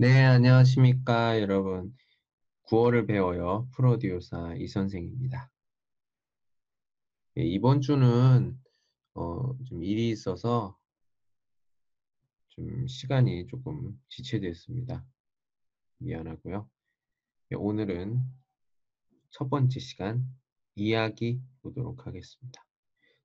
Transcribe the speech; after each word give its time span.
네, 0.00 0.24
안녕하십니까, 0.24 1.40
여러분. 1.40 1.92
구어를 2.62 3.04
배워요. 3.04 3.68
프로듀오사 3.74 4.54
이선생입니다. 4.54 5.50
예, 7.36 7.42
이번 7.42 7.80
주는 7.80 8.56
어, 9.14 9.58
좀 9.64 9.82
일이 9.82 10.08
있어서 10.10 10.78
좀 12.50 12.86
시간이 12.86 13.48
조금 13.48 14.00
지체됐습니다. 14.08 15.04
미안하고요. 15.98 16.70
예, 17.50 17.56
오늘은 17.56 18.22
첫 19.30 19.50
번째 19.50 19.80
시간 19.80 20.24
이야기 20.76 21.40
보도록 21.60 22.06
하겠습니다. 22.06 22.64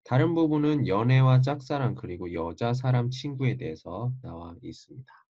다른 0.03 0.33
부분은 0.33 0.87
연애와 0.87 1.41
짝사랑 1.41 1.93
그리고 1.93 2.33
여자 2.33 2.73
사람 2.73 3.11
친구에 3.11 3.57
대해서 3.57 4.11
나와 4.23 4.55
있습니다. 4.63 5.22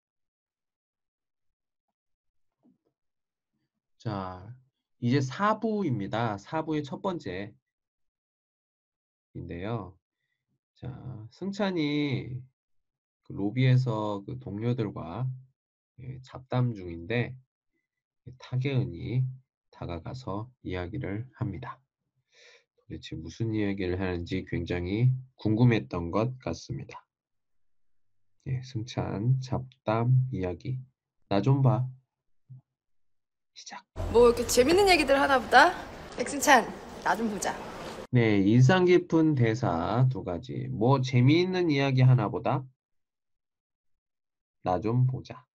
자, 4.01 4.51
이제 4.99 5.19
4부입니다. 5.19 6.39
4부의 6.39 6.83
첫 6.83 7.03
번째 7.03 7.53
인데요. 9.35 9.95
자, 10.73 11.27
승찬이 11.29 12.41
그 13.21 13.33
로비에서 13.33 14.23
그 14.25 14.39
동료들과 14.39 15.29
예, 15.99 16.19
잡담 16.23 16.73
중인데 16.73 17.35
타계은이 18.39 19.23
다가가서 19.69 20.51
이야기를 20.63 21.29
합니다. 21.35 21.79
도대체 22.77 23.15
무슨 23.15 23.53
이야기를 23.53 24.01
하는지 24.01 24.45
굉장히 24.49 25.11
궁금했던 25.35 26.09
것 26.09 26.39
같습니다. 26.39 27.05
예, 28.47 28.63
승찬 28.63 29.41
잡담 29.41 30.27
이야기 30.31 30.79
나 31.29 31.39
좀 31.43 31.61
봐. 31.61 31.87
시작. 33.53 33.85
뭐 34.11 34.27
이렇게 34.27 34.45
재밌는 34.45 34.89
얘기들 34.89 35.19
하나 35.19 35.39
보다. 35.39 35.73
백승찬, 36.17 36.65
나 37.03 37.15
좀 37.15 37.29
보자. 37.29 37.55
네, 38.11 38.39
인상 38.41 38.85
깊은 38.85 39.35
대사 39.35 40.07
두 40.11 40.23
가지. 40.23 40.67
뭐 40.69 41.01
재미있는 41.01 41.69
이야기 41.71 42.01
하나 42.01 42.29
보다 42.29 42.65
나 44.63 44.79
좀 44.79 45.07
보자. 45.07 45.45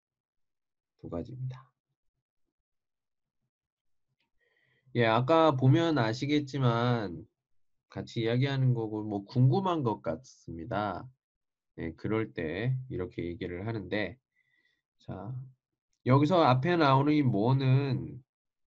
두 0.99 1.09
가지입니다. 1.11 1.71
예, 4.97 5.05
아까 5.05 5.53
보면 5.57 5.99
아시겠지만 5.99 7.27
같이 7.91 8.23
이야기하는 8.23 8.75
거고 8.75 9.05
뭐 9.05 9.25
궁금한 9.25 9.83
것 9.83 10.01
같습니다. 10.03 11.07
예, 11.79 11.93
그럴 11.93 12.33
때 12.33 12.77
이렇게 12.89 13.25
얘기를 13.27 13.67
하는데 13.67 14.19
자, 15.01 15.35
여기서 16.07 16.41
앞에 16.43 16.77
나오는 16.77 17.13
이 17.13 17.23
뭐는 17.23 18.23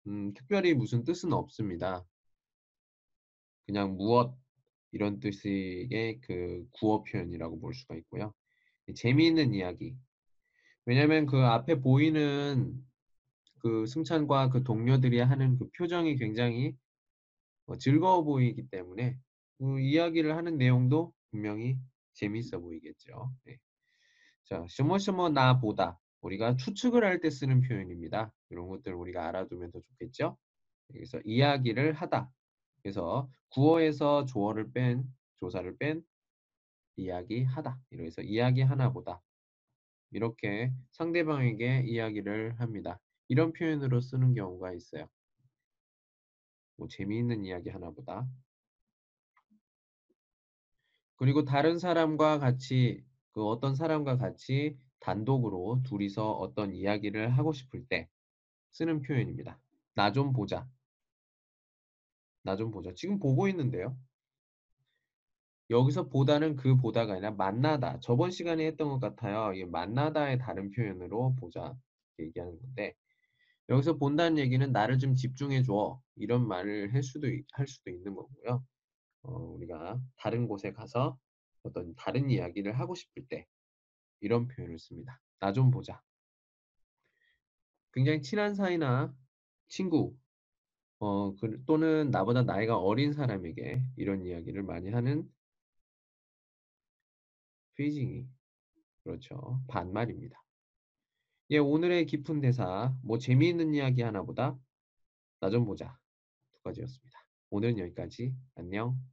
음, 0.07 0.33
특별히 0.35 0.75
무슨 0.75 1.03
뜻은 1.03 1.33
없습니다. 1.33 2.05
그냥 3.65 3.95
무엇 3.97 4.37
이런 4.91 5.19
뜻의 5.19 6.19
그 6.21 6.67
구어 6.73 7.03
표현이라고 7.03 7.59
볼 7.59 7.73
수가 7.73 7.95
있고요. 7.95 8.33
재미있는 8.95 9.55
이야기. 9.55 9.95
왜냐하면 10.85 11.25
그 11.25 11.37
앞에 11.37 11.79
보이는 11.79 12.75
그 13.59 13.87
승찬과 13.87 14.49
그 14.49 14.63
동료들이 14.63 15.19
하는 15.19 15.57
그 15.57 15.69
표정이 15.77 16.17
굉장히 16.17 16.75
어, 17.65 17.77
즐거워 17.77 18.23
보이기 18.23 18.67
때문에 18.69 19.17
그 19.57 19.79
이야기를 19.79 20.35
하는 20.35 20.57
내용도 20.57 21.13
분명히 21.31 21.77
재미있어 22.13 22.59
보이겠죠. 22.59 23.33
네. 23.45 23.57
자, 24.43 24.63
셔머셔머 24.69 25.29
나보다 25.29 25.99
우리가 26.23 26.55
추측을 26.55 27.03
할 27.03 27.19
때 27.21 27.29
쓰는 27.29 27.61
표현입니다. 27.61 28.33
이런 28.49 28.67
것들 28.67 28.93
우리가 28.93 29.27
알아두면 29.27 29.71
더 29.71 29.81
좋겠죠. 29.81 30.37
여기서 30.95 31.21
이야기를 31.25 31.93
하다. 31.93 32.31
그래서 32.81 33.29
구어에서 33.49 34.25
조어를 34.25 34.71
뺀 34.71 35.03
조사를 35.39 35.77
뺀 35.77 36.03
이야기하다. 36.95 37.79
이래서 37.91 38.21
이야기 38.21 38.61
하나보다 38.61 39.21
이렇게 40.11 40.71
상대방에게 40.91 41.83
이야기를 41.85 42.59
합니다. 42.59 42.99
이런 43.27 43.51
표현으로 43.53 43.99
쓰는 43.99 44.33
경우가 44.33 44.73
있어요. 44.73 45.07
뭐 46.77 46.87
재미있는 46.87 47.45
이야기 47.45 47.69
하나보다. 47.69 48.27
그리고 51.15 51.45
다른 51.45 51.79
사람과 51.79 52.39
같이 52.39 53.03
그 53.31 53.45
어떤 53.45 53.75
사람과 53.75 54.17
같이 54.17 54.77
단독으로 55.03 55.81
둘이서 55.85 56.31
어떤 56.33 56.73
이야기를 56.75 57.37
하고 57.37 57.53
싶을 57.53 57.85
때 57.87 58.09
쓰는 58.71 59.01
표현입니다. 59.03 59.59
나 59.95 60.11
좀 60.13 60.33
보자. 60.33 60.67
나 62.43 62.55
좀 62.55 62.71
보자. 62.71 62.93
지금 62.95 63.19
보고 63.19 63.47
있는데요. 63.49 63.97
여기서 65.69 66.09
보다는 66.09 66.55
그 66.55 66.75
보다가 66.77 67.13
아니라 67.13 67.31
만나다. 67.31 67.99
저번 68.01 68.31
시간에 68.31 68.65
했던 68.67 68.89
것 68.89 68.99
같아요. 68.99 69.53
이 69.53 69.65
만나다의 69.65 70.39
다른 70.39 70.69
표현으로 70.71 71.35
보자 71.39 71.75
얘기하는 72.19 72.59
건데 72.59 72.93
여기서 73.69 73.97
본다는 73.97 74.37
얘기는 74.39 74.71
나를 74.71 74.99
좀 74.99 75.15
집중해 75.15 75.63
줘 75.63 76.01
이런 76.15 76.47
말을 76.47 76.93
할 76.93 77.03
수도 77.03 77.27
할 77.53 77.67
수도 77.67 77.89
있는 77.91 78.15
거고요. 78.15 78.63
어, 79.23 79.33
우리가 79.33 79.99
다른 80.17 80.47
곳에 80.47 80.73
가서 80.73 81.17
어떤 81.63 81.95
다른 81.95 82.29
이야기를 82.29 82.79
하고 82.79 82.95
싶을 82.95 83.25
때 83.29 83.47
이런 84.23 84.47
표현을 84.47 84.79
씁니다. 84.79 85.19
나 85.39 85.53
좀 85.53 85.71
보자. 85.71 86.01
굉장히 87.93 88.21
친한 88.21 88.55
사이나 88.55 89.13
친구 89.67 90.15
어, 90.99 91.35
그, 91.35 91.63
또는 91.65 92.11
나보다 92.11 92.43
나이가 92.43 92.77
어린 92.77 93.13
사람에게 93.13 93.83
이런 93.97 94.25
이야기를 94.25 94.63
많이 94.63 94.89
하는 94.89 95.29
페이징이 97.75 98.27
그렇죠. 99.03 99.61
반말입니다. 99.67 100.41
예, 101.51 101.57
오늘의 101.57 102.05
깊은 102.05 102.41
대사 102.41 102.95
뭐 103.03 103.17
재미있는 103.17 103.73
이야기 103.73 104.01
하나보다 104.01 104.57
나 105.39 105.49
좀 105.49 105.65
보자 105.65 105.97
두 106.53 106.61
가지였습니다. 106.63 107.25
오늘은 107.49 107.79
여기까지 107.79 108.33
안녕. 108.55 109.12